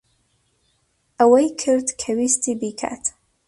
[1.19, 3.03] ئەوەی کرد کە ویستی بیکات.